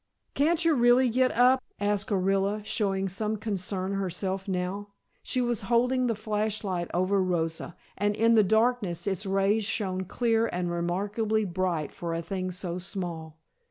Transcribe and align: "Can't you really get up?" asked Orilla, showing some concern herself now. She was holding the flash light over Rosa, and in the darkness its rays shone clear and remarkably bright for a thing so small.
"Can't 0.33 0.65
you 0.65 0.73
really 0.73 1.11
get 1.11 1.31
up?" 1.37 1.63
asked 1.79 2.09
Orilla, 2.09 2.65
showing 2.65 3.07
some 3.07 3.37
concern 3.37 3.93
herself 3.93 4.47
now. 4.47 4.93
She 5.21 5.41
was 5.41 5.61
holding 5.69 6.07
the 6.07 6.15
flash 6.15 6.63
light 6.63 6.89
over 6.91 7.21
Rosa, 7.21 7.75
and 7.99 8.15
in 8.17 8.33
the 8.33 8.41
darkness 8.43 9.05
its 9.05 9.27
rays 9.27 9.63
shone 9.63 10.05
clear 10.05 10.47
and 10.51 10.71
remarkably 10.71 11.45
bright 11.45 11.91
for 11.91 12.15
a 12.15 12.21
thing 12.23 12.49
so 12.49 12.79
small. 12.79 13.37